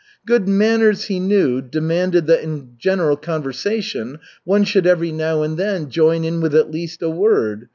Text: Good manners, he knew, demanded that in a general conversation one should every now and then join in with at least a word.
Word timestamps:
Good 0.25 0.47
manners, 0.47 1.03
he 1.03 1.19
knew, 1.19 1.61
demanded 1.61 2.25
that 2.25 2.41
in 2.41 2.53
a 2.55 2.67
general 2.79 3.15
conversation 3.15 4.17
one 4.43 4.63
should 4.63 4.87
every 4.87 5.11
now 5.11 5.43
and 5.43 5.57
then 5.59 5.91
join 5.91 6.23
in 6.23 6.41
with 6.41 6.55
at 6.55 6.71
least 6.71 7.03
a 7.03 7.09
word. 7.11 7.67